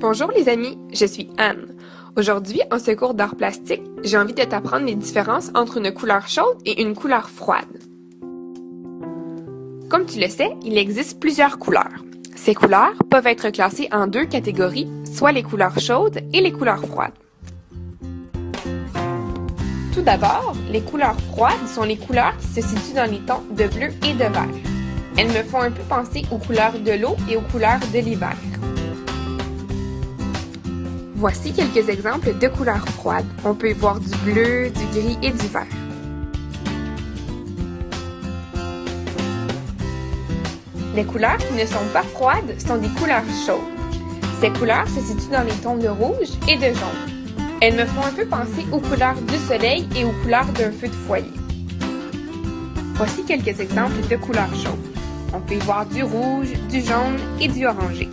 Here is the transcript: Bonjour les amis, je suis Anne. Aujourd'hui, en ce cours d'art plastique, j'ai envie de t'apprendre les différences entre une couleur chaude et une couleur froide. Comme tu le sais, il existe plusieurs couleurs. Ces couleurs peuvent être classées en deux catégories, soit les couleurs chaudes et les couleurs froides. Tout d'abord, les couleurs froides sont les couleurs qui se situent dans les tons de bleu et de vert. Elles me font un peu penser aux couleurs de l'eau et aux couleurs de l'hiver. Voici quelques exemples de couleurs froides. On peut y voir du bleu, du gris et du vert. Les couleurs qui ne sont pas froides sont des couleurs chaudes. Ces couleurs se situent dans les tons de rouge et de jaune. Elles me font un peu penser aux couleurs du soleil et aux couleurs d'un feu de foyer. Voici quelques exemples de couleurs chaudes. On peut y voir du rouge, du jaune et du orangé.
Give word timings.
Bonjour 0.00 0.30
les 0.34 0.48
amis, 0.48 0.78
je 0.94 1.04
suis 1.04 1.28
Anne. 1.36 1.76
Aujourd'hui, 2.16 2.62
en 2.72 2.78
ce 2.78 2.90
cours 2.92 3.12
d'art 3.12 3.36
plastique, 3.36 3.82
j'ai 4.02 4.16
envie 4.16 4.32
de 4.32 4.42
t'apprendre 4.42 4.86
les 4.86 4.94
différences 4.94 5.50
entre 5.54 5.76
une 5.76 5.92
couleur 5.92 6.26
chaude 6.26 6.56
et 6.64 6.80
une 6.80 6.94
couleur 6.94 7.28
froide. 7.28 7.68
Comme 9.90 10.06
tu 10.06 10.18
le 10.18 10.28
sais, 10.28 10.56
il 10.64 10.78
existe 10.78 11.20
plusieurs 11.20 11.58
couleurs. 11.58 12.02
Ces 12.34 12.54
couleurs 12.54 12.94
peuvent 13.10 13.26
être 13.26 13.50
classées 13.50 13.90
en 13.92 14.06
deux 14.06 14.24
catégories, 14.24 14.88
soit 15.04 15.32
les 15.32 15.42
couleurs 15.42 15.78
chaudes 15.78 16.20
et 16.32 16.40
les 16.40 16.52
couleurs 16.52 16.86
froides. 16.86 17.12
Tout 19.92 20.02
d'abord, 20.02 20.54
les 20.72 20.80
couleurs 20.80 21.20
froides 21.32 21.68
sont 21.68 21.84
les 21.84 21.98
couleurs 21.98 22.38
qui 22.38 22.46
se 22.46 22.66
situent 22.66 22.96
dans 22.96 23.10
les 23.10 23.20
tons 23.20 23.44
de 23.50 23.66
bleu 23.66 23.88
et 24.08 24.14
de 24.14 24.32
vert. 24.32 24.48
Elles 25.18 25.28
me 25.28 25.42
font 25.42 25.60
un 25.60 25.70
peu 25.70 25.82
penser 25.82 26.22
aux 26.32 26.38
couleurs 26.38 26.78
de 26.78 26.92
l'eau 26.92 27.16
et 27.30 27.36
aux 27.36 27.42
couleurs 27.52 27.80
de 27.92 27.98
l'hiver. 27.98 28.36
Voici 31.20 31.52
quelques 31.52 31.86
exemples 31.90 32.38
de 32.38 32.48
couleurs 32.48 32.88
froides. 32.96 33.26
On 33.44 33.52
peut 33.52 33.68
y 33.68 33.72
voir 33.74 34.00
du 34.00 34.08
bleu, 34.24 34.70
du 34.70 34.86
gris 34.86 35.18
et 35.22 35.30
du 35.30 35.46
vert. 35.48 35.66
Les 40.96 41.04
couleurs 41.04 41.36
qui 41.36 41.52
ne 41.52 41.66
sont 41.66 41.84
pas 41.92 42.04
froides 42.04 42.58
sont 42.58 42.78
des 42.78 42.88
couleurs 42.98 43.22
chaudes. 43.46 43.60
Ces 44.40 44.48
couleurs 44.48 44.88
se 44.88 45.00
situent 45.00 45.30
dans 45.30 45.42
les 45.42 45.52
tons 45.62 45.76
de 45.76 45.88
rouge 45.88 46.30
et 46.48 46.56
de 46.56 46.74
jaune. 46.74 47.36
Elles 47.60 47.76
me 47.76 47.84
font 47.84 48.06
un 48.06 48.12
peu 48.12 48.24
penser 48.24 48.64
aux 48.72 48.80
couleurs 48.80 49.20
du 49.20 49.36
soleil 49.46 49.86
et 49.94 50.06
aux 50.06 50.14
couleurs 50.22 50.46
d'un 50.46 50.72
feu 50.72 50.88
de 50.88 51.06
foyer. 51.06 51.30
Voici 52.94 53.24
quelques 53.24 53.60
exemples 53.60 54.08
de 54.08 54.16
couleurs 54.16 54.54
chaudes. 54.54 54.96
On 55.34 55.40
peut 55.40 55.56
y 55.56 55.58
voir 55.58 55.84
du 55.84 56.02
rouge, 56.02 56.54
du 56.70 56.80
jaune 56.80 57.18
et 57.38 57.48
du 57.48 57.66
orangé. 57.66 58.08